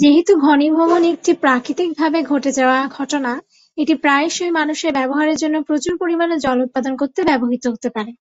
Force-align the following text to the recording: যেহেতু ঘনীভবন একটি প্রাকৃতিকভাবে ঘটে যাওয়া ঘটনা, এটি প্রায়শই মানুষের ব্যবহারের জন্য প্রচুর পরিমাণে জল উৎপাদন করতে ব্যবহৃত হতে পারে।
যেহেতু 0.00 0.32
ঘনীভবন 0.38 1.02
একটি 1.12 1.32
প্রাকৃতিকভাবে 1.42 2.18
ঘটে 2.22 2.50
যাওয়া 2.58 2.78
ঘটনা, 2.98 3.32
এটি 3.78 3.94
প্রায়শই 4.02 4.50
মানুষের 4.50 4.92
ব্যবহারের 4.92 5.40
জন্য 5.42 5.56
প্রচুর 5.68 5.94
পরিমাণে 5.98 6.36
জল 6.44 6.58
উৎপাদন 6.66 6.92
করতে 6.96 7.20
ব্যবহৃত 7.28 7.64
হতে 7.66 7.88
পারে। 7.96 8.12